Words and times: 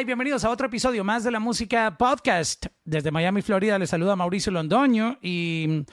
Hola 0.00 0.04
y 0.04 0.06
bienvenidos 0.06 0.46
a 0.46 0.50
otro 0.50 0.66
episodio 0.66 1.04
más 1.04 1.24
de 1.24 1.30
la 1.30 1.40
Música 1.40 1.98
Podcast. 1.98 2.64
Desde 2.86 3.10
Miami, 3.10 3.42
Florida, 3.42 3.78
les 3.78 3.90
saluda 3.90 4.16
Mauricio 4.16 4.50
Londoño 4.50 5.18
y 5.20 5.84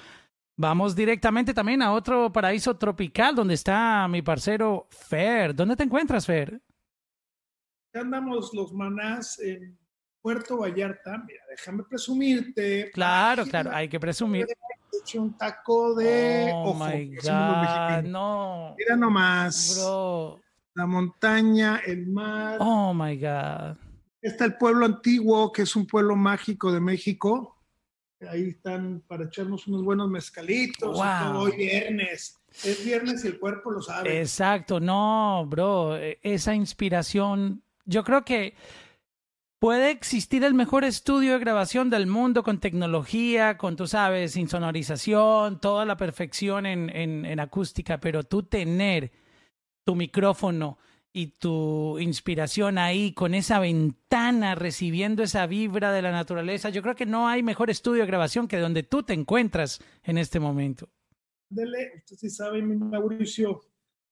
vamos 0.56 0.96
directamente 0.96 1.54
también 1.54 1.82
a 1.82 1.92
otro 1.92 2.32
paraíso 2.32 2.78
tropical 2.78 3.36
donde 3.36 3.56
está 3.56 4.08
mi 4.08 4.22
parcero 4.22 4.88
Fer. 4.92 5.54
¿Dónde 5.54 5.76
te 5.76 5.84
encuentras, 5.84 6.26
Fer? 6.26 6.62
andamos 7.94 8.54
los 8.54 8.72
manás 8.72 9.40
en 9.40 9.78
Puerto 10.22 10.60
Vallarta. 10.60 11.18
Mira, 11.28 11.42
déjame 11.50 11.84
presumirte. 11.84 12.90
Claro, 12.94 13.44
claro, 13.44 13.72
hay 13.74 13.90
que 13.90 14.00
presumir. 14.00 14.46
He 14.48 14.98
hecho 15.02 15.22
un 15.22 15.38
taco 15.38 15.94
de 15.96 16.50
Oh 16.54 16.70
ojo. 16.70 16.86
my 16.86 17.14
God, 17.14 18.04
no. 18.06 18.74
Mira 18.78 18.96
nomás. 18.96 19.76
Bro. 19.78 20.40
La 20.76 20.86
montaña, 20.86 21.82
el 21.86 22.08
mar. 22.08 22.56
Oh 22.62 22.94
my 22.94 23.18
God. 23.18 23.76
Está 24.28 24.44
el 24.44 24.56
pueblo 24.58 24.86
antiguo, 24.86 25.54
que 25.54 25.62
es 25.62 25.74
un 25.78 25.88
pueblo 25.88 26.18
mágico 26.18 26.74
de 26.74 26.82
México. 26.82 27.56
Ahí 28.30 28.50
están 28.50 29.02
para 29.08 29.24
echarnos 29.24 29.68
unos 29.68 29.84
buenos 29.84 30.10
mezcalitos. 30.10 30.98
Wow. 30.98 31.44
Hoy 31.44 31.56
viernes. 31.56 32.38
Es 32.62 32.84
viernes 32.84 33.24
y 33.24 33.28
el 33.28 33.40
cuerpo 33.40 33.72
lo 33.72 33.82
sabe. 33.82 34.20
Exacto, 34.20 34.82
no, 34.82 35.46
bro, 35.48 35.96
e- 35.96 36.20
esa 36.24 36.54
inspiración, 36.54 37.64
yo 37.86 38.04
creo 38.04 38.26
que 38.26 38.56
puede 39.60 39.92
existir 39.92 40.44
el 40.44 40.56
mejor 40.56 40.84
estudio 40.84 41.32
de 41.32 41.40
grabación 41.40 41.90
del 41.90 42.08
mundo 42.08 42.44
con 42.44 42.60
tecnología, 42.60 43.58
con, 43.58 43.78
tú 43.78 43.88
sabes, 43.88 44.36
insonorización, 44.36 45.62
toda 45.62 45.86
la 45.86 45.96
perfección 45.96 46.66
en, 46.66 46.90
en, 46.90 47.24
en 47.24 47.40
acústica, 47.40 48.02
pero 48.02 48.24
tú 48.24 48.44
tener 48.44 49.10
tu 49.86 49.96
micrófono 49.96 50.80
y 51.14 51.28
tu 51.28 51.98
inspiración 52.00 52.78
ahí 52.78 53.14
con 53.14 53.34
esa 53.34 53.60
ventana 53.60 54.56
recibiendo 54.56 55.24
esa 55.24 55.48
vibra 55.48 55.92
de 55.92 56.02
la 56.02 56.12
naturaleza, 56.12 56.70
yo 56.70 56.82
creo 56.82 56.96
que 56.96 57.06
no 57.06 57.28
hay 57.28 57.42
mejor 57.44 57.70
estudio 57.70 58.02
de 58.02 58.08
grabación 58.08 58.48
que 58.48 58.58
donde 58.58 58.84
tú 58.84 59.04
te 59.04 59.14
encuentras 59.14 59.80
en 60.04 60.18
este 60.18 60.40
momento. 60.40 60.90
Dele, 61.50 61.94
usted 61.98 62.18
sí 62.18 62.30
sabe, 62.30 62.62
Mauricio. 62.62 63.62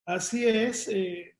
Así 0.06 0.48
es. 0.48 0.88
eh, 0.88 1.32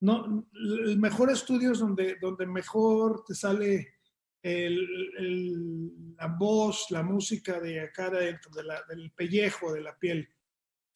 no, 0.00 0.46
el 0.52 0.98
mejor 0.98 1.30
estudio 1.30 1.72
es 1.72 1.78
donde, 1.78 2.16
donde 2.20 2.46
mejor 2.46 3.24
te 3.26 3.34
sale 3.34 3.94
el- 4.42 6.14
la 6.16 6.26
voz, 6.38 6.86
la 6.90 7.02
música 7.02 7.58
de 7.60 7.80
acá 7.80 8.06
adentro, 8.06 8.50
de 8.54 8.62
la- 8.64 8.82
del 8.88 9.10
pellejo, 9.12 9.72
de 9.72 9.80
la 9.80 9.98
piel. 9.98 10.28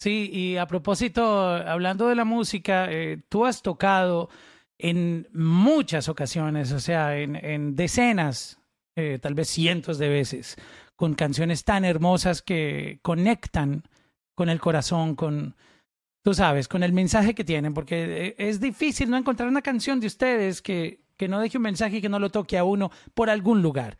Sí, 0.00 0.30
y 0.32 0.56
a 0.56 0.66
propósito, 0.66 1.22
hablando 1.50 2.08
de 2.08 2.14
la 2.14 2.24
música, 2.24 2.90
eh, 2.90 3.20
tú 3.28 3.44
has 3.44 3.60
tocado 3.60 4.30
en 4.78 5.28
muchas 5.34 6.08
ocasiones, 6.08 6.72
o 6.72 6.80
sea, 6.80 7.18
en, 7.18 7.36
en 7.36 7.76
decenas, 7.76 8.58
eh, 8.96 9.18
tal 9.20 9.34
vez 9.34 9.48
cientos 9.48 9.98
de 9.98 10.08
veces, 10.08 10.56
con 10.96 11.12
canciones 11.14 11.64
tan 11.64 11.84
hermosas 11.84 12.40
que 12.40 12.98
conectan 13.02 13.84
con 14.34 14.48
el 14.48 14.58
corazón, 14.58 15.16
con, 15.16 15.54
tú 16.22 16.32
sabes, 16.32 16.66
con 16.66 16.82
el 16.82 16.94
mensaje 16.94 17.34
que 17.34 17.44
tienen, 17.44 17.74
porque 17.74 18.28
eh, 18.28 18.34
es 18.38 18.58
difícil 18.58 19.10
no 19.10 19.18
encontrar 19.18 19.50
una 19.50 19.60
canción 19.60 20.00
de 20.00 20.06
ustedes 20.06 20.62
que, 20.62 21.02
que 21.18 21.28
no 21.28 21.40
deje 21.40 21.58
un 21.58 21.64
mensaje 21.64 21.98
y 21.98 22.00
que 22.00 22.08
no 22.08 22.18
lo 22.18 22.30
toque 22.30 22.56
a 22.56 22.64
uno 22.64 22.90
por 23.12 23.28
algún 23.28 23.60
lugar, 23.60 23.98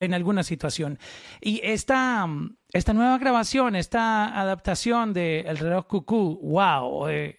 en 0.00 0.14
alguna 0.14 0.42
situación. 0.42 0.98
Y 1.40 1.60
esta, 1.62 2.26
mm, 2.26 2.56
esta 2.72 2.92
nueva 2.92 3.18
grabación, 3.18 3.76
esta 3.76 4.38
adaptación 4.40 5.12
de 5.12 5.40
El 5.40 5.58
reloj 5.58 5.86
cucú, 5.86 6.40
wow, 6.42 7.08
eh, 7.08 7.38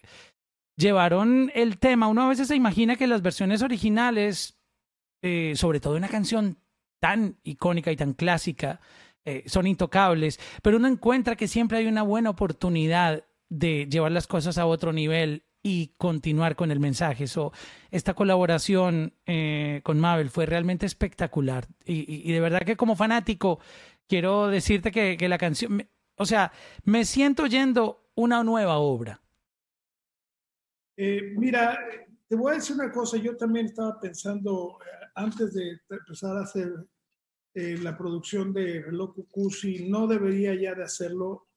llevaron 0.76 1.50
el 1.54 1.78
tema. 1.78 2.06
Uno 2.06 2.22
a 2.22 2.28
veces 2.28 2.48
se 2.48 2.56
imagina 2.56 2.96
que 2.96 3.06
las 3.06 3.22
versiones 3.22 3.62
originales, 3.62 4.58
eh, 5.22 5.52
sobre 5.56 5.80
todo 5.80 5.96
una 5.96 6.08
canción 6.08 6.58
tan 7.00 7.36
icónica 7.42 7.90
y 7.90 7.96
tan 7.96 8.14
clásica, 8.14 8.80
eh, 9.24 9.44
son 9.46 9.66
intocables, 9.66 10.40
pero 10.62 10.78
uno 10.78 10.88
encuentra 10.88 11.36
que 11.36 11.48
siempre 11.48 11.78
hay 11.78 11.86
una 11.86 12.02
buena 12.02 12.30
oportunidad 12.30 13.24
de 13.48 13.86
llevar 13.88 14.12
las 14.12 14.26
cosas 14.26 14.58
a 14.58 14.66
otro 14.66 14.92
nivel 14.92 15.44
y 15.62 15.94
continuar 15.96 16.56
con 16.56 16.70
el 16.70 16.80
mensaje. 16.80 17.26
So, 17.26 17.52
esta 17.90 18.14
colaboración 18.14 19.14
eh, 19.26 19.80
con 19.84 20.00
Mabel 20.00 20.30
fue 20.30 20.46
realmente 20.46 20.86
espectacular. 20.86 21.66
Y, 21.84 22.32
de 22.32 22.40
verdad 22.40 22.62
que 22.62 22.76
como 22.76 22.96
fanático, 22.96 23.60
quiero 24.08 24.48
decirte 24.48 24.90
que, 24.90 25.28
la 25.28 25.38
canción, 25.38 25.88
o 26.16 26.26
sea, 26.26 26.52
me 26.84 27.04
siento 27.04 27.44
oyendo 27.44 28.10
una 28.14 28.42
nueva 28.42 28.78
obra. 28.78 29.20
Eh, 30.96 31.32
mira, 31.36 31.78
te 32.28 32.34
voy 32.34 32.52
a 32.52 32.54
decir 32.56 32.74
una 32.74 32.90
cosa. 32.90 33.16
Yo 33.16 33.36
también 33.36 33.66
estaba 33.66 34.00
pensando, 34.00 34.78
eh, 34.80 35.06
antes 35.14 35.54
de 35.54 35.78
empezar 35.88 36.36
a 36.36 36.42
hacer 36.42 36.72
la 37.54 37.96
producción 37.98 38.50
de 38.50 38.80
Reloj 38.80 39.14
Cucú, 39.14 39.50
si 39.50 39.86
no 39.86 40.06
debería 40.06 40.54
ya 40.54 40.74
de 40.74 40.84
hacerlo. 40.84 41.48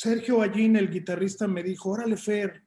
Sergio 0.00 0.42
Allín, 0.42 0.76
el 0.76 0.90
guitarrista, 0.90 1.48
me 1.48 1.64
dijo, 1.64 1.90
órale, 1.90 2.16
Fer, 2.16 2.62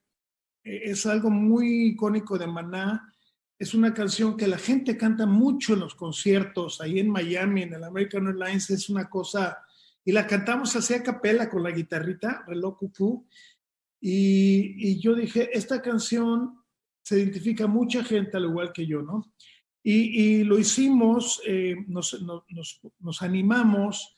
eh, 0.65 0.81
es 0.83 1.05
algo 1.05 1.29
muy 1.29 1.91
icónico 1.91 2.37
de 2.37 2.45
Maná. 2.45 3.15
Es 3.57 3.73
una 3.73 3.93
canción 3.93 4.35
que 4.35 4.47
la 4.47 4.57
gente 4.57 4.97
canta 4.97 5.25
mucho 5.25 5.73
en 5.75 5.79
los 5.79 5.95
conciertos, 5.95 6.81
ahí 6.81 6.99
en 6.99 7.09
Miami, 7.09 7.61
en 7.61 7.73
el 7.73 7.85
American 7.85 8.27
Airlines, 8.27 8.69
es 8.71 8.89
una 8.89 9.09
cosa, 9.09 9.59
y 10.03 10.11
la 10.11 10.27
cantamos 10.27 10.75
así 10.75 10.93
a 10.93 11.03
capela 11.03 11.49
con 11.49 11.63
la 11.63 11.71
guitarrita, 11.71 12.43
Reloj 12.47 12.77
Cucú, 12.79 13.25
y, 14.01 14.89
y 14.89 14.99
yo 14.99 15.15
dije, 15.15 15.51
esta 15.53 15.81
canción 15.81 16.61
se 17.01 17.17
identifica 17.17 17.65
mucha 17.65 18.03
gente 18.03 18.35
al 18.35 18.43
igual 18.43 18.73
que 18.73 18.85
yo, 18.85 19.03
¿no? 19.03 19.31
Y, 19.81 20.21
y 20.21 20.43
lo 20.43 20.59
hicimos, 20.59 21.41
eh, 21.47 21.77
nos, 21.87 22.21
nos, 22.23 22.81
nos 22.99 23.21
animamos 23.21 24.15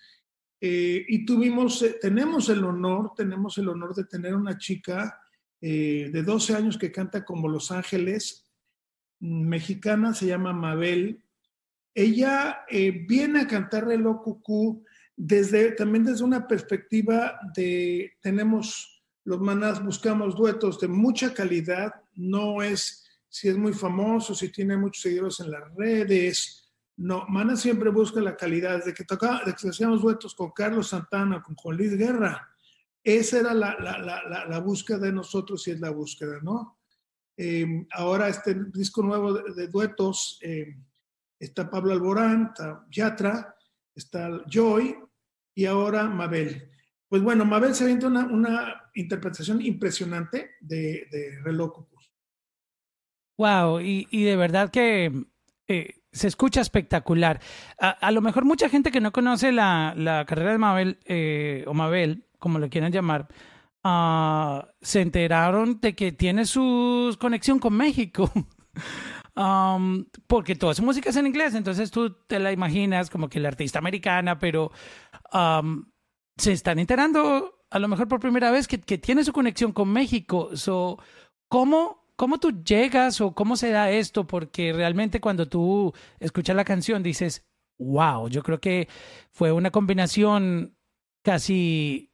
eh, 0.65 1.03
y 1.09 1.25
tuvimos, 1.25 1.81
eh, 1.81 1.97
tenemos 1.99 2.47
el 2.47 2.63
honor, 2.63 3.11
tenemos 3.17 3.57
el 3.57 3.67
honor 3.67 3.93
de 3.93 4.05
tener 4.05 4.33
una 4.33 4.57
chica 4.57 5.19
eh, 5.59 6.09
de 6.09 6.23
12 6.23 6.55
años 6.55 6.77
que 6.77 6.89
canta 6.89 7.25
como 7.25 7.49
Los 7.49 7.69
Ángeles, 7.69 8.49
mexicana, 9.19 10.13
se 10.13 10.27
llama 10.27 10.53
Mabel. 10.53 11.21
Ella 11.93 12.59
viene 12.69 13.41
a 13.41 13.47
cantar 13.47 13.87
Reloj 13.87 14.23
Cucú 14.23 14.85
desde, 15.17 15.73
también 15.73 16.05
desde 16.05 16.23
una 16.23 16.47
perspectiva 16.47 17.37
de, 17.53 18.13
tenemos 18.21 19.03
los 19.25 19.41
manás, 19.41 19.83
buscamos 19.83 20.33
duetos 20.33 20.79
de 20.79 20.87
mucha 20.87 21.33
calidad, 21.33 21.91
no 22.15 22.63
es 22.63 23.05
si 23.27 23.49
es 23.49 23.57
muy 23.57 23.73
famoso, 23.73 24.33
si 24.33 24.47
tiene 24.47 24.77
muchos 24.77 25.01
seguidores 25.01 25.41
en 25.41 25.51
las 25.51 25.75
redes, 25.75 26.62
no, 26.97 27.25
Mana 27.27 27.55
siempre 27.55 27.89
busca 27.89 28.21
la 28.21 28.35
calidad. 28.35 28.77
Desde 28.77 28.93
que 28.93 29.03
tocaba, 29.03 29.39
desde 29.45 29.55
que 29.55 29.69
hacíamos 29.69 30.01
duetos 30.01 30.35
con 30.35 30.51
Carlos 30.51 30.89
Santana, 30.89 31.41
con 31.41 31.55
Juan 31.55 31.77
Luis 31.77 31.97
Guerra, 31.97 32.49
esa 33.03 33.39
era 33.39 33.53
la, 33.53 33.75
la, 33.79 33.97
la, 33.99 34.45
la, 34.45 34.59
búsqueda 34.59 34.99
de 34.99 35.11
nosotros 35.11 35.67
y 35.67 35.71
es 35.71 35.79
la 35.79 35.89
búsqueda, 35.89 36.39
¿no? 36.41 36.79
Eh, 37.35 37.85
ahora 37.91 38.29
este 38.29 38.55
disco 38.71 39.01
nuevo 39.01 39.33
de, 39.33 39.67
duetos, 39.67 40.39
eh, 40.41 40.75
está 41.37 41.69
Pablo 41.69 41.91
Alborán, 41.91 42.51
está 42.53 42.85
Yatra, 42.89 43.55
está 43.93 44.43
Joy 44.47 44.95
y 45.55 45.65
ahora 45.65 46.05
Mabel. 46.05 46.69
Pues 47.09 47.21
bueno, 47.21 47.43
Mabel 47.43 47.75
se 47.75 47.83
avienta 47.83 48.07
una, 48.07 48.25
una 48.25 48.89
interpretación 48.93 49.61
impresionante 49.61 50.51
de, 50.61 51.07
de 51.11 51.41
Reloj 51.43 51.73
Cucú. 51.73 51.97
Wow, 53.37 53.81
y, 53.81 54.07
y 54.11 54.23
de 54.23 54.35
verdad 54.35 54.69
que 54.69 55.25
eh, 55.67 56.02
se 56.13 56.27
escucha 56.27 56.61
espectacular. 56.61 57.41
A, 57.79 57.89
a, 57.89 58.11
lo 58.11 58.21
mejor 58.21 58.45
mucha 58.45 58.69
gente 58.69 58.91
que 58.91 59.01
no 59.01 59.11
conoce 59.11 59.51
la, 59.51 59.93
la 59.97 60.25
carrera 60.25 60.51
de 60.51 60.57
Mabel, 60.57 60.99
eh, 61.05 61.65
o 61.67 61.73
Mabel, 61.73 62.25
como 62.39 62.59
lo 62.59 62.69
quieran 62.69 62.91
llamar, 62.91 63.27
uh, 63.83 64.65
se 64.81 65.01
enteraron 65.01 65.79
de 65.81 65.95
que 65.95 66.11
tiene 66.11 66.45
su 66.45 67.15
conexión 67.19 67.59
con 67.59 67.73
México. 67.73 68.31
porque 70.27 70.55
toda 70.55 70.75
su 70.75 70.83
música 70.83 71.09
es 71.09 71.15
en 71.15 71.25
inglés, 71.25 71.55
entonces 71.55 71.89
tú 71.89 72.13
te 72.27 72.37
la 72.39 72.51
imaginas 72.51 73.09
como 73.09 73.29
que 73.29 73.39
la 73.39 73.47
artista 73.47 73.79
americana, 73.79 74.37
pero 74.37 74.71
se 76.37 76.51
están 76.51 76.77
enterando 76.77 77.55
a 77.71 77.79
lo 77.79 77.87
mejor 77.87 78.07
por 78.07 78.19
primera 78.19 78.51
vez 78.51 78.67
que, 78.67 78.79
que 78.79 78.99
tiene 78.99 79.23
su 79.23 79.33
conexión 79.33 79.71
con 79.71 79.89
México. 79.89 80.55
So, 80.55 80.99
¿Cómo 81.49 82.02
¿Cómo 82.15 82.39
tú 82.39 82.63
llegas 82.63 83.21
o 83.21 83.33
cómo 83.33 83.55
se 83.55 83.71
da 83.71 83.89
esto? 83.91 84.25
Porque 84.27 84.73
realmente 84.73 85.19
cuando 85.19 85.47
tú 85.47 85.93
escuchas 86.19 86.55
la 86.55 86.65
canción 86.65 87.01
dices, 87.03 87.45
wow, 87.79 88.27
yo 88.29 88.43
creo 88.43 88.59
que 88.59 88.87
fue 89.31 89.51
una 89.51 89.71
combinación 89.71 90.75
casi 91.23 92.11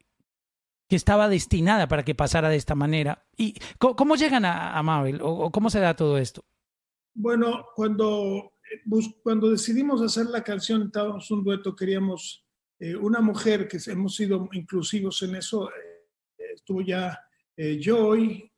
que 0.88 0.96
estaba 0.96 1.28
destinada 1.28 1.86
para 1.86 2.04
que 2.04 2.14
pasara 2.14 2.48
de 2.48 2.56
esta 2.56 2.74
manera. 2.74 3.24
¿Y 3.36 3.54
cómo, 3.78 3.94
cómo 3.94 4.16
llegan 4.16 4.44
a, 4.44 4.76
a 4.76 4.82
Mabel 4.82 5.22
o, 5.22 5.28
o, 5.28 5.50
cómo 5.50 5.70
se 5.70 5.80
da 5.80 5.94
todo 5.94 6.18
esto? 6.18 6.44
Bueno, 7.14 7.66
cuando, 7.76 8.52
cuando 9.22 9.50
decidimos 9.50 10.02
hacer 10.02 10.26
la 10.26 10.42
canción, 10.42 10.82
estábamos 10.82 11.30
un 11.30 11.44
dueto, 11.44 11.76
queríamos 11.76 12.44
eh, 12.78 12.96
una 12.96 13.20
mujer, 13.20 13.68
que 13.68 13.78
hemos 13.86 14.16
sido 14.16 14.48
inclusivos 14.52 15.22
en 15.22 15.36
eso, 15.36 15.68
eh, 15.68 16.54
estuvo 16.54 16.80
ya 16.80 17.18
eh, 17.56 17.78
Joy, 17.80 18.49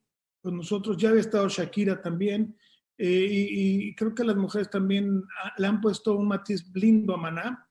con 0.43 0.57
nosotros, 0.57 0.97
ya 0.97 1.11
había 1.11 1.21
estado 1.21 1.49
Shakira 1.49 2.03
también, 2.03 2.57
eh, 2.99 3.27
y, 3.31 3.95
creo 3.95 4.15
que 4.15 4.25
las 4.25 4.37
mujeres 4.37 4.71
también 4.71 5.25
le 5.57 5.67
han 5.67 5.81
puesto 5.81 6.15
un 6.15 6.29
matiz 6.29 6.65
lindo 6.75 7.15
a 7.15 7.17
Maná. 7.17 7.69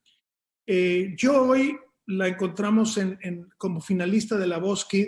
Eh, 0.66 1.14
yo 1.16 1.44
hoy 1.44 1.78
la 2.08 2.28
encontramos 2.28 2.98
en, 2.98 3.50
como 3.58 3.80
finalista 3.80 4.38
de 4.38 4.48
la 4.48 4.58
Voz 4.58 4.86
Kid, 4.86 5.08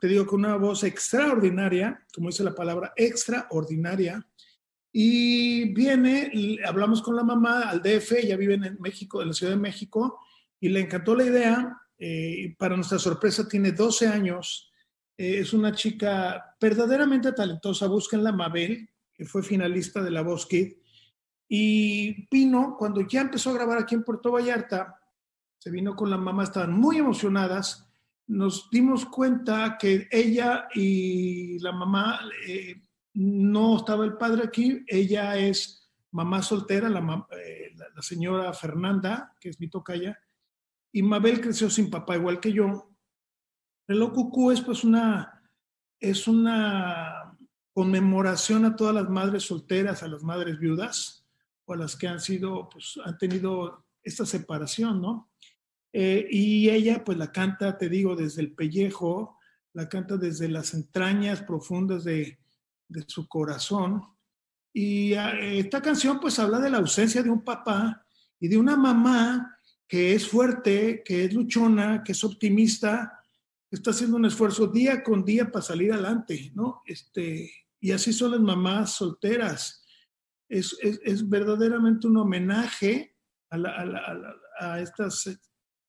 te 0.00 0.08
digo, 0.08 0.26
con 0.26 0.40
una 0.40 0.56
voz 0.56 0.82
extraordinaria, 0.82 2.04
como 2.12 2.28
dice 2.28 2.42
la 2.42 2.54
palabra, 2.54 2.92
extraordinaria. 2.96 4.26
Y 4.90 5.72
viene, 5.72 6.58
hablamos 6.64 7.02
con 7.02 7.14
la 7.14 7.22
mamá 7.22 7.68
al 7.68 7.82
DF, 7.82 8.12
ella 8.12 8.36
vive 8.36 8.54
en 8.54 8.76
México, 8.80 9.20
en 9.20 9.28
la 9.28 9.34
Ciudad 9.34 9.52
de 9.52 9.60
México, 9.60 10.18
y 10.58 10.68
le 10.68 10.80
encantó 10.80 11.14
la 11.14 11.24
idea. 11.24 11.80
Eh, 11.98 12.54
para 12.58 12.76
nuestra 12.76 12.98
sorpresa, 12.98 13.46
tiene 13.46 13.72
12 13.72 14.08
años. 14.08 14.72
Eh, 15.16 15.38
es 15.40 15.52
una 15.52 15.72
chica 15.72 16.56
verdaderamente 16.60 17.32
talentosa. 17.32 17.86
Búsquenla, 17.86 18.32
Mabel, 18.32 18.88
que 19.12 19.24
fue 19.24 19.42
finalista 19.42 20.02
de 20.02 20.10
La 20.10 20.22
Voz 20.22 20.46
Kid. 20.46 20.74
Y 21.48 22.26
vino, 22.30 22.76
cuando 22.78 23.02
ya 23.02 23.22
empezó 23.22 23.50
a 23.50 23.54
grabar 23.54 23.78
aquí 23.78 23.94
en 23.94 24.04
Puerto 24.04 24.32
Vallarta, 24.32 25.00
se 25.58 25.70
vino 25.70 25.94
con 25.94 26.10
la 26.10 26.18
mamá, 26.18 26.44
estaban 26.44 26.72
muy 26.72 26.98
emocionadas. 26.98 27.88
Nos 28.26 28.68
dimos 28.70 29.04
cuenta 29.06 29.76
que 29.78 30.08
ella 30.10 30.68
y 30.74 31.58
la 31.60 31.72
mamá, 31.72 32.20
eh, 32.46 32.82
no 33.14 33.76
estaba 33.76 34.04
el 34.04 34.16
padre 34.16 34.44
aquí, 34.44 34.84
ella 34.88 35.36
es 35.36 35.92
mamá 36.10 36.42
soltera, 36.42 36.88
la, 36.88 37.00
la 37.00 38.02
señora 38.02 38.52
Fernanda, 38.52 39.34
que 39.40 39.50
es 39.50 39.60
mi 39.60 39.68
tocaya, 39.68 40.18
y 40.92 41.02
Mabel 41.02 41.40
creció 41.40 41.68
sin 41.70 41.90
papá, 41.90 42.16
igual 42.16 42.40
que 42.40 42.52
yo. 42.52 42.93
El 43.86 44.00
Cucú 44.10 44.50
es 44.50 44.60
pues 44.60 44.82
una, 44.84 45.42
es 46.00 46.26
una 46.26 47.36
conmemoración 47.72 48.64
a 48.64 48.76
todas 48.76 48.94
las 48.94 49.08
madres 49.10 49.42
solteras, 49.42 50.02
a 50.02 50.08
las 50.08 50.22
madres 50.22 50.58
viudas, 50.58 51.26
o 51.66 51.74
a 51.74 51.76
las 51.76 51.96
que 51.96 52.08
han 52.08 52.20
sido, 52.20 52.68
pues 52.68 52.98
han 53.04 53.18
tenido 53.18 53.84
esta 54.02 54.24
separación, 54.24 55.00
¿no? 55.00 55.30
Eh, 55.92 56.26
y 56.30 56.70
ella 56.70 57.04
pues 57.04 57.18
la 57.18 57.30
canta, 57.30 57.76
te 57.78 57.88
digo, 57.88 58.16
desde 58.16 58.42
el 58.42 58.52
pellejo, 58.52 59.38
la 59.72 59.88
canta 59.88 60.16
desde 60.16 60.48
las 60.48 60.74
entrañas 60.74 61.42
profundas 61.42 62.04
de, 62.04 62.38
de 62.88 63.04
su 63.06 63.28
corazón. 63.28 64.02
Y 64.72 65.12
eh, 65.12 65.58
esta 65.58 65.80
canción 65.80 66.20
pues 66.20 66.38
habla 66.38 66.58
de 66.58 66.70
la 66.70 66.78
ausencia 66.78 67.22
de 67.22 67.30
un 67.30 67.44
papá 67.44 68.04
y 68.40 68.48
de 68.48 68.56
una 68.56 68.76
mamá 68.76 69.56
que 69.86 70.14
es 70.14 70.28
fuerte, 70.28 71.02
que 71.04 71.24
es 71.24 71.34
luchona, 71.34 72.02
que 72.02 72.12
es 72.12 72.24
optimista, 72.24 73.23
está 73.74 73.90
haciendo 73.90 74.16
un 74.16 74.24
esfuerzo 74.24 74.66
día 74.66 75.02
con 75.02 75.24
día 75.24 75.50
para 75.50 75.64
salir 75.64 75.92
adelante, 75.92 76.52
¿no? 76.54 76.82
Este, 76.86 77.50
y 77.80 77.92
así 77.92 78.12
son 78.12 78.32
las 78.32 78.40
mamás 78.40 78.96
solteras. 78.96 79.84
Es, 80.48 80.76
es, 80.80 81.28
verdaderamente 81.28 82.06
un 82.06 82.18
homenaje 82.18 83.16
a, 83.50 83.58
a, 84.60 84.80
estas 84.80 85.40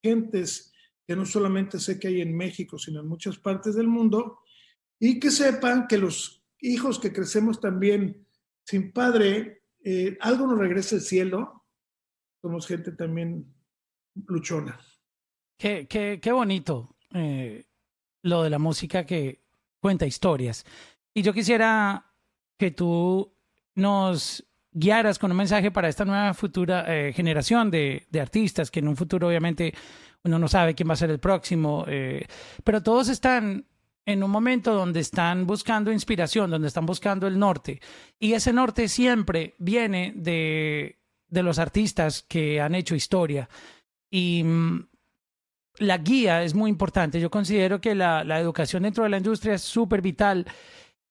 gentes 0.02 0.72
que 1.06 1.16
no 1.16 1.26
solamente 1.26 1.80
sé 1.80 2.00
que 2.00 2.08
hay 2.08 2.22
en 2.22 2.36
México, 2.36 2.80
sino 2.80 3.02
en 3.02 3.08
muchas 3.08 3.38
partes 3.38 3.76
del 3.76 3.88
mundo, 3.88 4.40
y 5.00 5.20
que 5.20 5.30
sepan 5.30 5.88
que 5.88 5.98
los 5.98 6.44
hijos 6.60 7.00
que 7.00 7.14
crecemos 7.14 7.60
también 7.60 8.26
sin 8.66 8.92
padre, 8.92 9.64
eh, 9.84 10.18
algo 10.22 10.48
nos 10.48 10.58
regresa 10.58 10.96
al 10.96 11.02
cielo, 11.02 11.66
somos 12.42 12.66
gente 12.66 12.92
también 12.94 13.54
luchona. 14.26 14.80
Qué, 15.58 15.88
qué, 15.88 16.20
qué 16.22 16.32
bonito 16.32 16.96
eh, 17.14 17.66
lo 18.26 18.42
de 18.42 18.50
la 18.50 18.60
música 18.60 19.06
que 19.06 19.40
cuenta 19.80 20.06
historias. 20.08 20.66
Y 21.14 21.22
yo 21.22 21.32
quisiera 21.32 22.06
que 22.58 22.72
tú 22.72 23.32
nos 23.76 24.44
guiaras 24.72 25.20
con 25.20 25.32
un 25.32 25.38
mensaje 25.38 25.70
para 25.70 25.88
esta 25.88 26.06
nueva 26.06 26.34
futura 26.34 26.86
eh, 26.88 27.14
generación 27.14 27.70
de, 27.70 28.08
de, 28.10 28.20
artistas, 28.20 28.72
que 28.72 28.80
en 28.80 28.88
un 28.88 28.98
futuro 28.98 29.28
obviamente 29.28 29.74
uno 30.24 30.40
no 30.40 30.48
sabe 30.48 30.74
quién 30.74 30.90
va 30.90 30.94
a 30.94 30.98
ser 30.98 31.12
el 31.12 31.20
próximo, 31.20 31.86
eh, 31.88 32.26
pero 32.64 32.82
todos 32.82 33.10
están 33.10 33.66
en 34.08 34.24
un 34.24 34.32
momento 34.32 34.74
donde 34.74 35.02
están 35.02 35.46
buscando 35.46 35.92
inspiración, 35.92 36.50
donde 36.50 36.68
están 36.68 36.86
buscando 36.88 37.28
el 37.28 37.38
norte. 37.38 37.80
Y 38.20 38.34
ese 38.34 38.54
norte 38.54 38.88
siempre 38.88 39.54
viene 39.60 40.14
de, 40.16 40.98
de 41.28 41.44
los 41.44 41.60
artistas 41.60 42.24
que 42.24 42.60
han 42.60 42.74
hecho 42.74 42.96
historia. 42.96 43.48
Y 44.10 44.44
mm, 44.44 44.88
la 45.80 45.98
guía 45.98 46.44
es 46.44 46.54
muy 46.54 46.70
importante. 46.70 47.20
Yo 47.20 47.30
considero 47.30 47.82
que 47.82 47.96
la, 47.96 48.24
la 48.24 48.40
educación 48.40 48.84
dentro 48.84 49.04
de 49.04 49.10
la 49.10 49.18
industria 49.18 49.56
es 49.56 49.62
súper 49.62 50.02
vital 50.02 50.46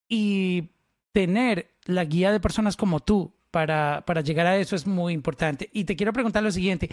y 0.09 0.71
tener 1.13 1.75
la 1.85 2.05
guía 2.05 2.33
de 2.33 2.41
personas 2.41 2.77
como 2.77 3.01
tú 3.01 3.33
para, 3.51 4.03
para 4.05 4.21
llegar 4.21 4.47
a 4.47 4.57
eso 4.57 4.75
es 4.75 4.87
muy 4.87 5.13
importante. 5.13 5.71
Y 5.73 5.85
te 5.85 5.97
quiero 5.97 6.13
preguntar 6.13 6.43
lo 6.43 6.51
siguiente. 6.51 6.91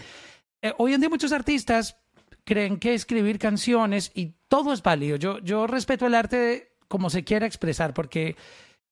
Eh, 0.62 0.72
hoy 0.78 0.94
en 0.94 1.00
día 1.00 1.08
muchos 1.08 1.32
artistas 1.32 1.96
creen 2.44 2.78
que 2.78 2.94
escribir 2.94 3.38
canciones 3.38 4.12
y 4.14 4.34
todo 4.48 4.72
es 4.72 4.82
válido. 4.82 5.16
Yo, 5.16 5.38
yo 5.40 5.66
respeto 5.66 6.06
el 6.06 6.14
arte 6.14 6.76
como 6.88 7.10
se 7.10 7.24
quiera 7.24 7.46
expresar 7.46 7.94
porque 7.94 8.36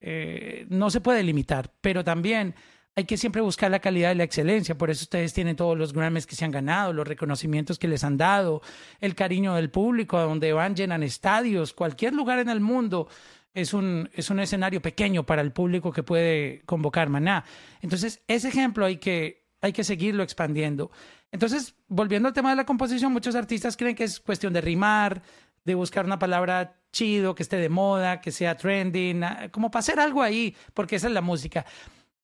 eh, 0.00 0.66
no 0.68 0.90
se 0.90 1.00
puede 1.00 1.22
limitar, 1.22 1.70
pero 1.80 2.02
también 2.02 2.54
hay 3.00 3.04
que 3.06 3.16
siempre 3.16 3.40
buscar 3.40 3.70
la 3.70 3.78
calidad 3.78 4.12
y 4.12 4.14
la 4.14 4.24
excelencia. 4.24 4.76
Por 4.76 4.90
eso 4.90 5.04
ustedes 5.04 5.32
tienen 5.32 5.56
todos 5.56 5.76
los 5.76 5.94
Grammys 5.94 6.26
que 6.26 6.36
se 6.36 6.44
han 6.44 6.50
ganado, 6.50 6.92
los 6.92 7.08
reconocimientos 7.08 7.78
que 7.78 7.88
les 7.88 8.04
han 8.04 8.18
dado, 8.18 8.60
el 9.00 9.14
cariño 9.14 9.54
del 9.54 9.70
público, 9.70 10.18
a 10.18 10.24
donde 10.24 10.52
van, 10.52 10.76
llenan 10.76 11.02
estadios, 11.02 11.72
cualquier 11.72 12.12
lugar 12.12 12.38
en 12.40 12.50
el 12.50 12.60
mundo. 12.60 13.08
Es 13.54 13.72
un, 13.72 14.10
es 14.12 14.28
un 14.28 14.38
escenario 14.38 14.82
pequeño 14.82 15.24
para 15.24 15.40
el 15.40 15.50
público 15.50 15.92
que 15.92 16.02
puede 16.02 16.60
convocar 16.66 17.08
maná. 17.08 17.44
Entonces, 17.80 18.22
ese 18.28 18.48
ejemplo 18.48 18.84
hay 18.84 18.98
que, 18.98 19.46
hay 19.62 19.72
que 19.72 19.82
seguirlo 19.82 20.22
expandiendo. 20.22 20.90
Entonces, 21.32 21.74
volviendo 21.88 22.28
al 22.28 22.34
tema 22.34 22.50
de 22.50 22.56
la 22.56 22.66
composición, 22.66 23.12
muchos 23.12 23.34
artistas 23.34 23.78
creen 23.78 23.96
que 23.96 24.04
es 24.04 24.20
cuestión 24.20 24.52
de 24.52 24.60
rimar, 24.60 25.22
de 25.64 25.74
buscar 25.74 26.04
una 26.04 26.18
palabra 26.18 26.76
chido, 26.92 27.34
que 27.34 27.42
esté 27.42 27.56
de 27.56 27.70
moda, 27.70 28.20
que 28.20 28.30
sea 28.30 28.56
trending, 28.56 29.24
como 29.52 29.70
para 29.70 29.80
hacer 29.80 30.00
algo 30.00 30.22
ahí, 30.22 30.54
porque 30.74 30.96
esa 30.96 31.06
es 31.06 31.14
la 31.14 31.22
música. 31.22 31.64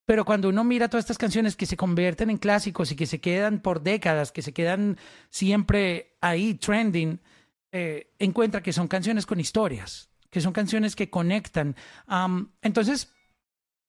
Pero 0.07 0.25
cuando 0.25 0.49
uno 0.49 0.65
mira 0.65 0.89
todas 0.89 1.05
estas 1.05 1.19
canciones 1.19 1.57
que 1.57 1.67
se 1.67 1.77
convierten 1.77 2.31
en 2.31 2.39
clásicos 2.39 2.93
y 2.93 2.97
que 2.97 3.07
se 3.07 3.21
quedan 3.21 3.61
por 3.61 3.83
décadas, 3.83 4.33
que 4.33 4.41
se 4.41 4.55
quedan 4.55 4.99
siempre 5.31 6.17
ahí 6.21 6.55
trending, 6.55 7.21
eh, 7.73 8.15
encuentra 8.19 8.63
que 8.63 8.73
son 8.73 8.87
canciones 8.87 9.27
con 9.27 9.41
historias, 9.41 10.09
que 10.31 10.41
son 10.41 10.53
canciones 10.53 10.95
que 10.97 11.11
conectan. 11.11 11.77
entonces, 12.63 13.13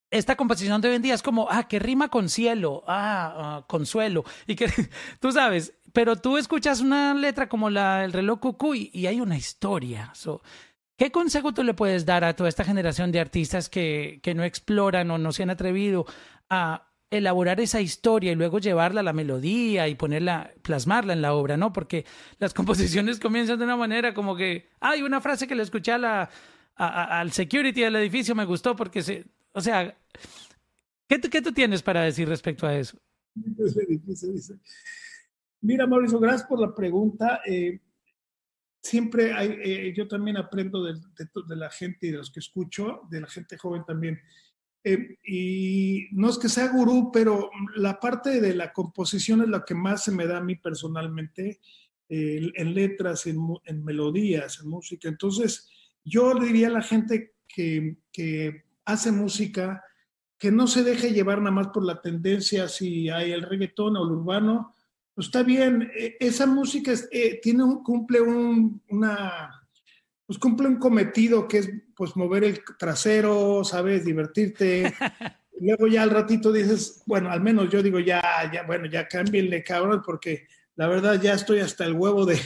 esta 0.10 0.36
composición 0.36 0.82
de 0.82 0.90
hoy 0.90 0.96
en 0.96 1.02
día 1.02 1.14
es 1.14 1.22
como, 1.22 1.48
ah, 1.52 1.68
que 1.68 1.80
rima 1.80 2.10
con 2.10 2.30
cielo, 2.30 2.84
ah, 2.88 3.34
ah, 3.38 3.66
consuelo, 3.68 4.24
y 4.48 4.56
que 4.56 4.68
tú 5.20 5.32
sabes, 5.32 5.74
pero 5.94 6.16
tú 6.16 6.38
escuchas 6.38 6.82
una 6.82 7.14
letra 7.14 7.48
como 7.50 7.70
la 7.70 8.00
del 8.00 8.14
reloj 8.14 8.40
cucuy 8.40 8.90
y, 8.94 9.06
hay 9.06 9.22
una 9.22 9.38
historia. 9.38 10.14
¿Qué 10.98 11.12
consejo 11.12 11.54
tú 11.54 11.64
le 11.64 11.76
puedes 11.76 12.06
dar 12.06 12.24
a 12.24 12.36
toda 12.36 12.50
esta 12.50 12.64
generación 12.64 13.12
de 13.12 13.20
artistas 13.20 13.70
que, 13.70 14.20
que 14.24 14.34
no 14.34 14.44
exploran 14.44 15.12
o 15.12 15.18
no 15.18 15.32
se 15.32 15.44
han 15.44 15.52
atrevido 15.52 16.06
a 16.50 16.88
elaborar 17.10 17.60
esa 17.60 17.80
historia 17.82 18.32
y 18.32 18.36
luego 18.36 18.60
llevarla 18.60 19.02
a 19.02 19.04
la 19.04 19.14
melodía 19.14 19.88
y 19.88 19.96
ponerla, 19.96 20.54
plasmarla 20.62 21.14
en 21.14 21.22
la 21.22 21.34
obra, 21.34 21.56
¿no? 21.56 21.72
Porque 21.72 22.06
las 22.40 22.54
composiciones 22.56 23.20
comienzan 23.20 23.60
de 23.60 23.66
una 23.66 23.78
manera 23.78 24.14
como 24.14 24.36
que, 24.36 24.70
hay 24.80 25.04
una 25.04 25.22
frase 25.22 25.48
que 25.48 25.56
le 25.56 25.64
escuché 25.64 25.94
a 25.94 25.98
la, 25.98 26.30
al 26.76 27.32
security 27.32 27.82
del 27.82 27.96
edificio, 27.96 28.36
me 28.36 28.46
gustó 28.46 28.76
porque 28.76 29.02
se, 29.02 29.26
o 29.54 29.62
sea, 29.62 29.96
¿qué, 31.08 31.22
qué 31.22 31.42
tú 31.42 31.54
tienes 31.54 31.82
para 31.82 32.02
decir 32.02 32.28
respecto 32.28 32.68
a 32.68 32.76
eso? 32.76 32.98
Mira, 35.62 35.88
Mauricio, 35.88 36.20
gracias 36.20 36.48
por 36.48 36.60
la 36.60 36.74
pregunta. 36.74 37.42
Eh, 37.46 37.80
siempre 38.88 39.34
hay, 39.34 39.60
eh, 39.64 39.94
yo 39.96 40.08
también 40.08 40.38
aprendo 40.38 40.84
de, 40.84 40.94
de, 40.94 41.56
la 41.56 41.70
gente 41.70 42.08
y 42.08 42.12
de 42.12 42.18
los 42.18 42.32
que 42.32 42.40
escucho, 42.40 43.02
de 43.10 43.22
la 43.22 43.28
gente 43.28 43.58
joven 43.58 43.84
también. 43.86 44.20
Eh, 44.84 45.18
y 45.26 46.08
no 46.12 46.30
es 46.30 46.38
que 46.38 46.48
sea 46.48 46.70
gurú, 46.70 47.12
pero 47.12 47.50
la 47.76 48.00
parte 48.00 48.40
de 48.40 48.56
la 48.56 48.72
composición 48.72 49.42
es 49.42 49.50
la 49.50 49.66
que 49.66 49.76
más 49.76 50.06
se 50.06 50.12
me 50.12 50.26
da 50.26 50.38
a 50.38 50.44
mí 50.44 50.56
personalmente, 50.56 51.60
en 52.10 52.74
letras, 52.74 53.28
en, 53.28 53.38
en, 53.66 53.84
melodías, 53.84 54.62
en 54.62 54.70
música. 54.70 55.10
Entonces, 55.10 55.70
yo 56.06 56.34
diría 56.36 56.68
a 56.68 56.72
la 56.72 56.82
gente 56.82 57.34
que, 57.46 57.98
que 58.14 58.64
hace 58.86 59.12
música, 59.12 59.84
que 60.38 60.50
no 60.50 60.68
se 60.68 60.84
deje 60.84 61.12
llevar 61.12 61.40
nada 61.40 61.52
más 61.52 61.68
por 61.68 61.84
la 61.84 62.02
tendencia 62.02 62.70
si 62.70 63.10
hay 63.10 63.34
el 63.34 63.42
reggaetón 63.42 63.98
o 63.98 64.06
el 64.06 64.12
urbano, 64.12 64.77
pues 65.18 65.30
está 65.30 65.42
bien, 65.42 65.90
e, 65.98 66.16
esa 66.20 66.46
música 66.46 66.94
eh, 67.10 67.40
tiene 67.42 67.64
un, 67.64 67.84
cumple 67.84 68.22
un, 68.22 68.84
una, 68.90 69.68
pues 70.28 70.38
cumple 70.38 70.68
un 70.68 70.78
cometido 70.78 71.48
que 71.48 71.58
es 71.58 71.72
pues 71.96 72.16
mover 72.16 72.44
el 72.44 72.62
trasero, 72.78 73.64
sabes, 73.64 74.06
divertirte. 74.06 74.94
Luego 75.60 75.88
ya 75.88 76.04
al 76.04 76.12
ratito 76.12 76.52
dices, 76.52 77.02
bueno, 77.08 77.32
al 77.32 77.42
menos 77.42 77.68
yo 77.72 77.82
digo 77.82 78.00
ya, 78.00 78.22
ya, 78.54 78.62
bueno, 78.62 78.86
ya 78.86 79.08
cámbienle 79.08 79.64
cabrón, 79.64 80.04
porque 80.06 80.46
la 80.76 80.86
verdad 80.88 81.20
ya 81.20 81.34
estoy 81.34 81.62
hasta 81.62 81.84
el 81.86 81.94
huevo 81.94 82.24
de, 82.24 82.40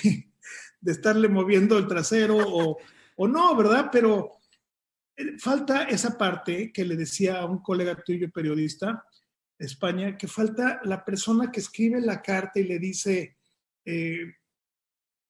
de 0.80 0.92
estarle 0.94 1.28
moviendo 1.28 1.78
el 1.78 1.88
trasero 1.88 2.38
o, 2.38 2.78
o 3.18 3.28
no, 3.28 3.54
¿verdad? 3.58 3.90
Pero 3.92 4.32
eh, 5.18 5.38
falta 5.38 5.84
esa 5.90 6.18
parte 6.18 6.72
que 6.72 6.86
le 6.86 6.96
decía 6.96 7.40
a 7.40 7.46
un 7.48 7.62
colega 7.62 8.02
tuyo 8.02 8.32
periodista 8.32 9.04
España, 9.66 10.18
que 10.18 10.28
falta 10.28 10.82
la 10.84 11.04
persona 11.06 11.52
que 11.52 11.60
escribe 11.60 12.02
la 12.02 12.22
carta 12.22 12.60
y 12.60 12.64
le 12.64 12.80
dice, 12.80 13.38
eh, 13.86 14.34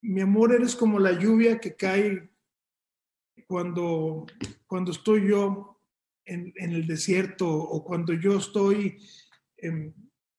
mi 0.01 0.21
amor, 0.21 0.53
eres 0.53 0.75
como 0.75 0.99
la 0.99 1.11
lluvia 1.11 1.59
que 1.59 1.75
cae 1.75 2.31
cuando, 3.47 4.25
cuando 4.65 4.91
estoy 4.91 5.27
yo 5.29 5.79
en, 6.25 6.53
el 6.55 6.87
desierto 6.87 7.47
o 7.49 7.83
cuando 7.83 8.13
yo 8.13 8.37
estoy, 8.37 8.97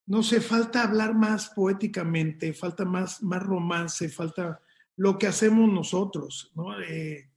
no 0.07 0.23
sé, 0.23 0.41
falta 0.41 0.83
hablar 0.83 1.15
más 1.15 1.51
poéticamente, 1.51 2.53
falta 2.55 2.85
más, 2.85 3.23
más 3.23 3.43
romance, 3.43 4.09
falta 4.09 4.61
lo 4.97 5.19
que 5.19 5.27
hacemos 5.27 5.71
nosotros, 5.73 6.53
¿no? 6.55 6.81
Eh, 6.81 7.31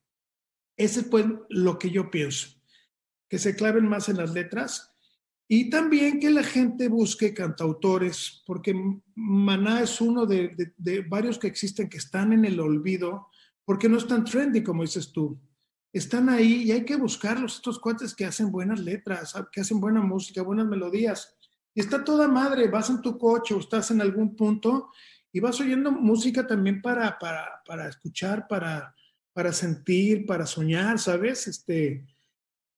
ese 0.77 1.01
es 1.01 1.05
pues 1.07 1.25
lo 1.49 1.79
que 1.79 1.89
yo 1.89 2.09
pienso, 2.09 2.49
que 3.29 3.39
se 3.39 3.55
claven 3.55 3.87
más 3.87 4.09
en 4.09 4.17
las 4.17 4.31
letras 4.33 4.94
y 5.47 5.69
también 5.69 6.19
que 6.19 6.31
la 6.31 6.43
gente 6.43 6.87
busque 6.87 7.33
cantautores, 7.33 8.43
porque 8.47 8.73
Maná 9.13 9.81
es 9.81 10.01
uno 10.01 10.25
de, 10.25 10.73
varios 11.07 11.37
que 11.37 11.47
existen 11.47 11.87
que 11.87 11.97
están 11.97 12.33
en 12.33 12.45
el 12.45 12.59
olvido, 12.59 13.27
porque 13.63 13.87
no 13.87 13.97
están 13.97 14.23
trendy, 14.23 14.63
como 14.63 14.81
dices 14.81 15.11
tú. 15.11 15.39
Están 15.93 16.29
ahí 16.29 16.63
y 16.63 16.71
hay 16.71 16.83
que 16.83 16.95
buscarlos, 16.95 17.55
estos 17.55 17.79
cuates 17.79 18.15
que 18.15 18.25
hacen 18.25 18.51
buenas 18.51 18.79
letras, 18.79 19.33
que 19.51 19.61
hacen 19.61 19.79
buena 19.79 20.01
música, 20.01 20.41
buenas 20.41 20.67
melodías. 20.67 21.35
Y 21.75 21.81
está 21.81 22.03
toda 22.03 22.27
madre, 22.27 22.67
vas 22.67 22.89
en 22.89 23.01
tu 23.01 23.17
coche 23.17 23.53
o 23.53 23.59
estás 23.59 23.91
en 23.91 24.01
algún 24.01 24.35
punto 24.35 24.89
y 25.31 25.39
vas 25.39 25.59
oyendo 25.61 25.91
música 25.91 26.47
también 26.47 26.81
para, 26.81 27.19
para, 27.19 27.61
para 27.65 27.87
escuchar, 27.87 28.47
para, 28.47 28.95
para 29.31 29.53
sentir, 29.53 30.25
para 30.25 30.45
soñar, 30.45 30.97
¿sabes? 30.97 31.47
Este, 31.47 32.05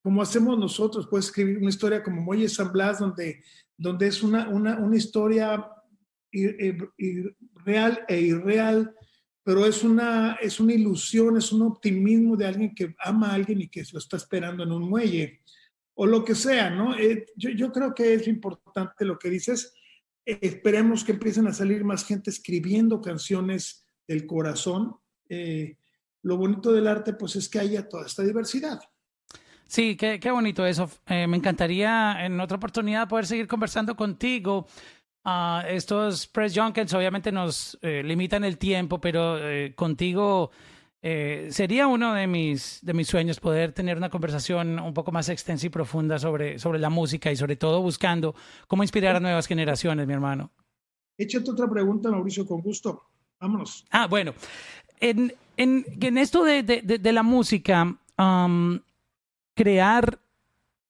como 0.07 0.21
hacemos 0.21 0.57
nosotros, 0.57 1.05
puedes 1.05 1.25
escribir 1.25 1.57
una 1.57 1.67
historia 1.67 2.01
como 2.01 2.21
Muelle 2.21 2.47
San 2.47 2.71
Blas, 2.71 2.99
donde, 2.99 3.43
donde 3.75 4.07
es 4.07 4.23
una, 4.23 4.47
una, 4.47 4.77
una 4.77 4.95
historia 4.95 5.69
real 7.65 8.05
e 8.07 8.21
irreal, 8.21 8.95
pero 9.43 9.65
es 9.65 9.83
una, 9.83 10.37
es 10.41 10.61
una 10.61 10.73
ilusión, 10.73 11.35
es 11.35 11.51
un 11.51 11.63
optimismo 11.63 12.37
de 12.37 12.45
alguien 12.45 12.73
que 12.73 12.95
ama 12.99 13.31
a 13.31 13.33
alguien 13.33 13.59
y 13.59 13.67
que 13.67 13.83
lo 13.91 13.99
está 13.99 14.15
esperando 14.15 14.63
en 14.63 14.71
un 14.71 14.89
muelle, 14.89 15.41
o 15.95 16.05
lo 16.05 16.23
que 16.23 16.35
sea, 16.35 16.69
¿no? 16.69 16.97
Eh, 16.97 17.25
yo, 17.35 17.49
yo, 17.49 17.69
creo 17.73 17.93
que 17.93 18.13
es 18.13 18.29
importante 18.29 19.03
lo 19.03 19.19
que 19.19 19.29
dices. 19.29 19.73
esperemos 20.23 21.03
que 21.03 21.11
empiecen 21.11 21.47
a 21.47 21.53
salir 21.53 21.83
más 21.83 22.05
gente 22.05 22.29
escribiendo 22.29 23.01
canciones 23.01 23.85
del 24.07 24.25
corazón. 24.25 24.95
Eh, 25.27 25.75
lo 26.21 26.37
bonito 26.37 26.71
del 26.71 26.87
arte 26.87 27.11
pues 27.11 27.35
es 27.35 27.49
que 27.49 27.59
haya 27.59 27.89
toda 27.89 28.05
esta 28.05 28.23
diversidad. 28.23 28.79
Sí, 29.67 29.95
qué, 29.95 30.19
qué 30.19 30.31
bonito 30.31 30.65
eso. 30.65 30.89
Eh, 31.07 31.27
me 31.27 31.37
encantaría 31.37 32.25
en 32.25 32.39
otra 32.39 32.57
oportunidad 32.57 33.07
poder 33.07 33.25
seguir 33.25 33.47
conversando 33.47 33.95
contigo. 33.95 34.67
Uh, 35.25 35.59
estos 35.67 36.25
press 36.27 36.53
junkets 36.57 36.93
obviamente 36.93 37.33
nos 37.33 37.77
eh, 37.81 38.01
limitan 38.03 38.45
el 38.45 38.57
tiempo, 38.57 39.01
pero 39.01 39.37
eh, 39.37 39.73
contigo 39.75 40.51
sería 41.49 41.87
uno 41.87 42.13
de 42.13 42.27
mis, 42.27 42.79
de 42.81 42.93
mis 42.93 43.07
sueños 43.07 43.39
poder 43.39 43.71
tener 43.71 43.95
una 43.95 44.09
conversación 44.09 44.77
un 44.77 44.93
poco 44.93 45.13
más 45.13 45.29
extensa 45.29 45.65
y 45.65 45.69
profunda 45.69 46.19
sobre, 46.19 46.59
sobre 46.59 46.79
la 46.79 46.89
música 46.89 47.31
y 47.31 47.37
sobre 47.37 47.55
todo 47.55 47.81
buscando 47.81 48.35
cómo 48.67 48.83
inspirar 48.83 49.15
a 49.15 49.21
nuevas 49.21 49.47
generaciones, 49.47 50.05
mi 50.05 50.13
hermano. 50.13 50.51
Échate 51.17 51.49
otra 51.49 51.69
pregunta, 51.69 52.11
Mauricio, 52.11 52.45
con 52.45 52.61
gusto. 52.61 53.03
Vámonos. 53.39 53.85
Ah, 53.91 54.07
bueno. 54.07 54.33
En, 54.99 55.33
en, 55.55 55.85
en 56.01 56.17
esto 56.17 56.43
de, 56.43 56.63
de, 56.63 56.81
de, 56.81 57.13
la 57.13 57.23
música, 57.23 57.95
crear 59.57 60.19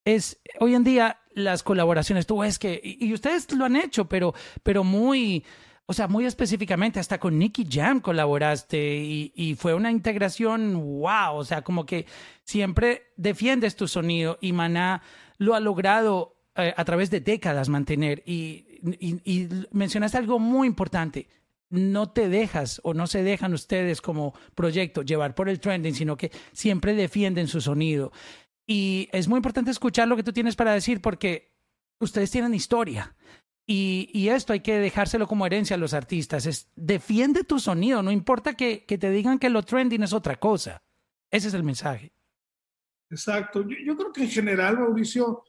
es 0.05 0.39
hoy 0.59 0.75
en 0.75 0.83
día 0.83 1.19
las 1.33 1.63
colaboraciones. 1.63 2.27
Tú 2.27 2.39
ves 2.39 2.59
que, 2.59 2.79
y, 2.83 3.11
ustedes 3.13 3.51
lo 3.53 3.65
han 3.65 3.75
hecho, 3.75 4.05
pero, 4.05 4.33
pero 4.61 4.83
muy, 4.83 5.43
o 5.85 5.93
sea, 5.93 6.07
muy 6.07 6.25
específicamente, 6.25 6.99
hasta 6.99 7.19
con 7.19 7.39
Nicky 7.39 7.65
Jam 7.69 8.01
colaboraste 8.01 8.97
y, 8.97 9.55
fue 9.55 9.73
una 9.73 9.89
integración 9.89 10.75
wow. 10.99 11.35
O 11.35 11.45
sea, 11.45 11.63
como 11.63 11.85
que 11.85 12.05
siempre 12.43 13.13
defiendes 13.15 13.75
tu 13.75 13.87
sonido 13.87 14.37
y 14.41 14.53
Maná 14.53 15.01
lo 15.37 15.55
ha 15.55 15.59
logrado 15.59 16.35
eh, 16.55 16.73
a 16.75 16.85
través 16.85 17.09
de 17.09 17.21
décadas 17.21 17.69
mantener. 17.69 18.21
Y, 18.25 18.65
y 18.99 19.47
mencionaste 19.71 20.17
algo 20.17 20.39
muy 20.39 20.67
importante 20.67 21.27
no 21.69 22.09
te 22.09 22.29
dejas 22.29 22.79
o 22.83 22.93
no 22.93 23.07
se 23.07 23.23
dejan 23.23 23.53
ustedes 23.53 24.01
como 24.01 24.33
proyecto 24.55 25.01
llevar 25.01 25.35
por 25.35 25.49
el 25.49 25.59
trending, 25.59 25.93
sino 25.93 26.15
que 26.15 26.31
siempre 26.53 26.93
defienden 26.93 27.47
su 27.47 27.61
sonido. 27.61 28.11
Y 28.67 29.09
es 29.11 29.27
muy 29.27 29.37
importante 29.37 29.71
escuchar 29.71 30.07
lo 30.07 30.15
que 30.15 30.23
tú 30.23 30.33
tienes 30.33 30.55
para 30.55 30.73
decir 30.73 31.01
porque 31.01 31.53
ustedes 31.99 32.29
tienen 32.29 32.53
historia. 32.53 33.15
Y, 33.65 34.09
y, 34.13 34.29
esto 34.29 34.53
hay 34.53 34.61
que 34.61 34.79
dejárselo 34.79 35.27
como 35.27 35.45
herencia 35.45 35.75
a 35.75 35.79
los 35.79 35.93
artistas. 35.93 36.45
Es 36.45 36.69
defiende 36.75 37.43
tu 37.43 37.59
sonido, 37.59 38.01
no 38.01 38.11
importa 38.11 38.53
que, 38.53 38.85
que 38.85 38.97
te 38.97 39.09
digan 39.09 39.39
que 39.39 39.49
lo 39.49 39.63
trending 39.63 40.03
es 40.03 40.13
otra 40.13 40.37
cosa. 40.37 40.83
Ese 41.31 41.49
es 41.49 41.53
el 41.53 41.63
mensaje. 41.63 42.13
Exacto. 43.09 43.65
Yo, 43.85 43.97
creo 43.97 44.13
que 44.13 44.23
en 44.23 44.29
general, 44.29 44.79
Mauricio, 44.79 45.43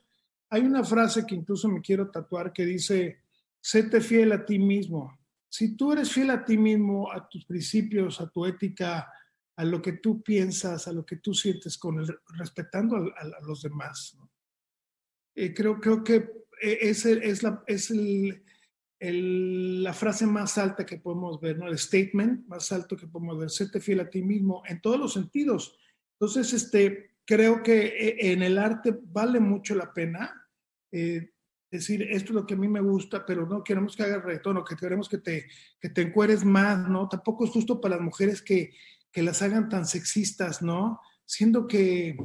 hay 0.49 0.63
una 0.63 0.83
frase 0.83 1.27
que 1.27 1.37
incluso 1.37 1.69
me 1.69 1.81
quiero 1.81 2.11
tatuar 2.11 2.53
que 2.53 2.65
dice, 2.65 3.21
séte 3.61 4.01
fiel 4.01 4.33
a 4.33 4.45
ti 4.45 4.59
mismo 4.59 5.19
si 5.49 5.77
tú 5.77 5.93
eres 5.93 6.13
fiel 6.13 6.31
a 6.31 6.45
ti 6.45 6.59
mismo, 6.59 7.11
a 7.11 7.27
tus 7.29 7.45
principios, 7.45 8.21
a 8.21 8.29
tu 8.29 8.45
ética, 8.45 9.11
a 9.59 9.65
lo 9.65 9.83
que 9.83 9.95
tú 9.95 10.23
piensas, 10.23 10.87
a 10.87 10.93
lo 10.93 11.05
que 11.05 11.17
tú 11.17 11.35
sientes, 11.35 11.77
con 11.77 11.99
el, 11.99 12.07
respetando 12.39 12.97
a, 12.97 13.45
los 13.45 13.63
demás. 13.63 14.17
Eh, 15.35 15.53
creo, 15.53 15.81
creo 15.81 16.05
que 16.05 16.15
eh, 16.63 16.79
es, 16.83 17.05
es, 17.05 17.43
la, 17.43 17.65
es 17.67 17.91
el, 17.91 18.45
la 19.83 19.93
frase 19.93 20.27
más 20.27 20.59
alta 20.59 20.87
que 20.87 20.99
podemos 20.99 21.41
ver, 21.41 21.59
¿no? 21.59 21.67
el 21.67 21.77
statement 21.77 22.47
más 22.47 22.71
alto 22.71 22.97
que 22.97 23.09
podemos 23.09 23.37
ver, 23.37 23.51
serte 23.51 23.81
fiel 23.81 23.99
a 23.99 24.09
ti 24.09 24.23
mismo 24.23 24.63
en 24.65 24.81
todos 24.81 24.99
los 24.99 25.15
sentidos. 25.15 25.77
Entonces, 26.21 26.53
este, 26.53 27.17
creo 27.25 27.61
que 27.61 27.87
eh, 27.87 28.33
en 28.33 28.45
el 28.45 28.59
arte 28.59 28.97
vale 29.03 29.41
mucho 29.41 29.75
la 29.75 29.93
pena 29.93 30.35
decir, 31.71 32.03
esto 32.03 32.31
es 32.31 32.35
lo 32.35 32.47
que 32.47 32.55
a 32.55 32.57
mí 32.57 32.69
me 32.69 32.81
gusta, 32.81 33.27
pero 33.27 33.45
no 33.45 33.65
queremos 33.65 33.97
que 33.97 34.05
hagas 34.05 34.25
reggaetón 34.25 34.59
o 34.59 34.65
que 34.65 34.77
queremos 34.77 35.09
que 35.09 35.19
te, 35.19 35.49
que 35.81 35.91
te 35.91 36.03
encueres 36.03 36.45
más, 36.45 36.89
¿no? 36.89 37.09
Tampoco 37.09 37.45
es 37.45 37.51
justo 37.51 37.81
para 37.81 37.97
las 37.97 38.05
mujeres 38.05 38.41
que, 38.41 38.73
que 39.13 39.23
las 39.23 39.43
hagan 39.43 39.69
tan 39.69 39.87
sexistas, 39.87 40.63
¿no? 40.63 41.01
Siendo 41.25 41.67
que 41.67 42.17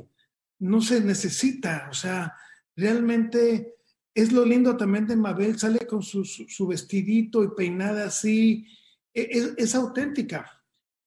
no 0.59 0.81
se 0.81 1.01
necesita, 1.01 1.87
o 1.89 1.93
sea, 1.93 2.35
realmente 2.75 3.75
es 4.13 4.31
lo 4.31 4.45
lindo 4.45 4.77
también 4.77 5.07
de 5.07 5.15
Mabel, 5.15 5.57
sale 5.57 5.85
con 5.87 6.03
su, 6.03 6.23
su 6.23 6.67
vestidito 6.67 7.43
y 7.43 7.49
peinada 7.55 8.05
así, 8.05 8.67
e, 9.13 9.27
es, 9.31 9.53
es, 9.57 9.75
auténtica. 9.75 10.63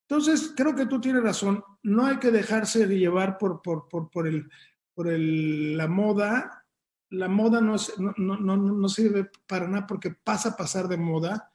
Entonces, 0.09 0.53
creo 0.57 0.75
que 0.75 0.87
tú 0.87 1.01
tienes 1.01 1.23
razón, 1.23 1.63
no 1.83 2.07
hay 2.07 2.19
que 2.19 2.31
dejarse 2.31 2.87
de 2.87 2.99
llevar 2.99 3.39
por, 3.39 3.63
por, 3.63 3.89
por, 3.89 4.11
por, 4.11 4.27
el, 4.27 4.49
por 4.95 5.09
el, 5.09 5.77
la 5.77 5.89
moda, 5.89 6.65
la 7.11 7.29
moda 7.29 7.61
no, 7.61 7.77
no, 8.17 8.37
no, 8.37 8.57
no, 8.57 8.89
sirve 8.89 9.31
para 9.47 9.69
nada 9.69 9.87
porque 9.87 10.11
pasa 10.11 10.51
a 10.51 10.57
pasar 10.57 10.89
de 10.89 10.97
moda. 10.97 11.53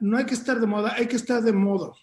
No 0.00 0.16
hay 0.16 0.24
que 0.24 0.34
estar 0.34 0.58
de 0.58 0.66
moda, 0.66 0.94
hay 0.94 1.06
que 1.06 1.16
estar 1.16 1.42
de 1.42 1.52
modo 1.52 1.94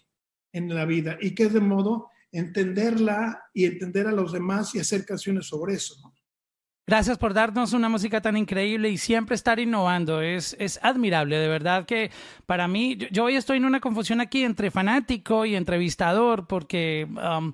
en 0.52 0.74
la 0.74 0.84
vida. 0.84 1.16
¿Y 1.20 1.34
qué 1.34 1.44
es 1.44 1.52
de 1.52 1.60
modo? 1.60 2.08
Entenderla 2.32 3.44
y 3.52 3.64
entender 3.64 4.06
a 4.06 4.12
los 4.12 4.32
demás 4.32 4.74
y 4.74 4.80
hacer 4.80 5.04
canciones 5.04 5.46
sobre 5.46 5.74
eso. 5.74 5.96
Gracias 6.86 7.18
por 7.18 7.34
darnos 7.34 7.72
una 7.72 7.88
música 7.88 8.20
tan 8.20 8.36
increíble 8.36 8.90
y 8.90 8.98
siempre 8.98 9.36
estar 9.36 9.60
innovando. 9.60 10.22
Es, 10.22 10.56
es 10.58 10.80
admirable, 10.82 11.38
de 11.38 11.46
verdad 11.46 11.86
que 11.86 12.10
para 12.46 12.66
mí, 12.66 12.98
yo, 13.12 13.24
hoy 13.24 13.36
estoy 13.36 13.58
en 13.58 13.64
una 13.64 13.78
confusión 13.78 14.20
aquí 14.20 14.42
entre 14.42 14.72
fanático 14.72 15.46
y 15.46 15.54
entrevistador, 15.54 16.48
porque 16.48 17.06
um, 17.08 17.52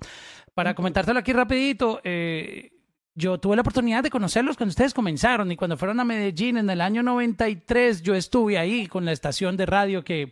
para 0.55 0.75
comentártelo 0.75 1.19
aquí 1.19 1.35
rapidito, 1.35 2.01
eh, 2.03 2.71
yo 3.15 3.39
tuve 3.39 3.57
la 3.57 3.61
oportunidad 3.61 4.03
de 4.03 4.09
conocerlos 4.09 4.57
cuando 4.57 4.71
ustedes 4.71 4.95
comenzaron 4.95 5.53
y 5.53 5.57
cuando 5.57 5.77
fueron 5.77 6.01
a 6.01 6.05
Medellín 6.05 6.57
en 6.57 6.71
el 6.71 6.81
año 6.81 7.03
93, 7.03 8.01
yo 8.01 8.15
estuve 8.15 8.57
ahí 8.57 8.87
con 8.87 9.05
la 9.05 9.13
estación 9.13 9.59
de 9.59 9.67
radio 9.67 10.03
que, 10.03 10.31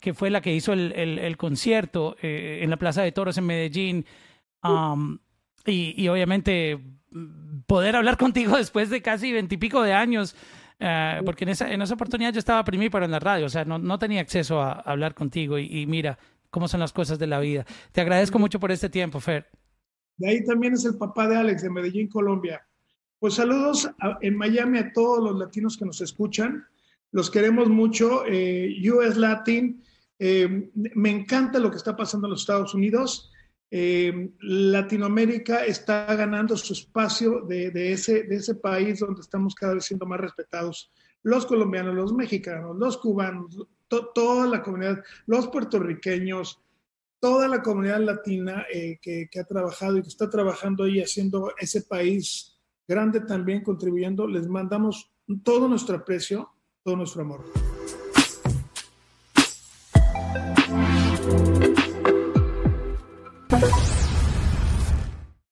que 0.00 0.14
fue 0.14 0.30
la 0.30 0.40
que 0.40 0.54
hizo 0.54 0.72
el, 0.72 0.92
el, 0.92 1.36
concierto 1.36 2.16
eh, 2.22 2.60
en 2.62 2.70
la 2.70 2.76
Plaza 2.76 3.02
de 3.02 3.12
Toros 3.12 3.38
en 3.38 3.46
Medellín. 3.46 4.06
Y, 5.66 5.94
y, 5.96 6.08
obviamente 6.08 6.80
poder 7.66 7.96
hablar 7.96 8.16
contigo 8.18 8.56
después 8.56 8.90
de 8.90 9.02
casi 9.02 9.32
veintipico 9.32 9.82
de 9.82 9.92
años, 9.92 10.34
uh, 10.80 11.24
porque 11.24 11.44
en 11.44 11.50
esa, 11.50 11.72
en 11.72 11.82
esa 11.82 11.94
oportunidad 11.94 12.32
yo 12.32 12.38
estaba 12.38 12.64
primíparo 12.64 13.04
en 13.04 13.10
la 13.10 13.18
radio, 13.18 13.46
o 13.46 13.48
sea, 13.48 13.64
no, 13.64 13.78
no 13.78 13.98
tenía 13.98 14.20
acceso 14.20 14.60
a, 14.60 14.72
hablar 14.72 15.14
contigo 15.14 15.58
y 15.58 15.86
mira 15.86 16.18
cómo 16.50 16.68
son 16.68 16.80
las 16.80 16.92
cosas 16.92 17.18
de 17.18 17.26
la 17.26 17.40
vida. 17.40 17.64
Te 17.92 18.00
agradezco 18.00 18.38
mucho 18.38 18.60
por 18.60 18.70
este 18.70 18.90
tiempo, 18.90 19.20
Fer. 19.20 19.48
De 20.18 20.28
ahí 20.28 20.44
también 20.44 20.74
es 20.74 20.84
el 20.84 20.98
papá 20.98 21.26
de 21.28 21.36
Alex, 21.36 21.62
de 21.62 21.70
Medellín, 21.70 22.08
Colombia. 22.08 22.66
Pues 23.18 23.34
saludos 23.34 23.90
en 24.20 24.36
Miami 24.36 24.78
a 24.78 24.92
todos 24.92 25.22
los 25.22 25.38
latinos 25.38 25.76
que 25.76 25.84
nos 25.84 26.00
escuchan. 26.00 26.66
Los 27.12 27.30
queremos 27.30 27.68
mucho. 27.68 28.24
Eh, 28.26 28.76
US 28.90 29.16
Latin. 29.16 29.82
Eh, 30.18 30.70
me 30.74 31.10
encanta 31.10 31.58
lo 31.58 31.70
que 31.70 31.78
está 31.78 31.96
pasando 31.96 32.26
en 32.26 32.32
los 32.32 32.42
Estados 32.42 32.74
Unidos. 32.74 33.30
Eh, 33.72 34.32
Latinoamérica 34.40 35.64
está 35.64 36.12
ganando 36.16 36.56
su 36.56 36.72
espacio 36.72 37.42
de, 37.42 37.70
de, 37.70 37.92
ese, 37.92 38.24
de 38.24 38.36
ese 38.36 38.56
país 38.56 38.98
donde 38.98 39.20
estamos 39.20 39.54
cada 39.54 39.74
vez 39.74 39.84
siendo 39.84 40.06
más 40.06 40.20
respetados. 40.20 40.90
Los 41.22 41.46
colombianos, 41.46 41.94
los 41.94 42.12
mexicanos, 42.12 42.76
los 42.76 42.98
cubanos, 42.98 43.56
to, 43.86 44.08
toda 44.08 44.46
la 44.46 44.62
comunidad, 44.62 45.02
los 45.26 45.48
puertorriqueños, 45.48 46.60
toda 47.20 47.46
la 47.46 47.62
comunidad 47.62 48.00
latina 48.00 48.66
eh, 48.72 48.98
que, 49.00 49.28
que, 49.30 49.40
ha 49.40 49.44
trabajado 49.44 49.98
y 49.98 50.02
que 50.02 50.08
está 50.08 50.28
trabajando 50.28 50.84
ahí 50.84 51.00
haciendo 51.00 51.52
ese 51.58 51.82
país 51.82 52.58
grande 52.88 53.20
también, 53.20 53.62
contribuyendo, 53.62 54.26
les 54.26 54.48
mandamos 54.48 55.12
todo 55.44 55.68
nuestro 55.68 55.96
aprecio, 55.96 56.50
todo 56.82 56.96
nuestro 56.96 57.20
amor. 57.22 57.44